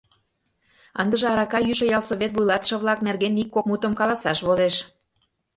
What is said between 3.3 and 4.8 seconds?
ик-кок мутым каласаш возеш.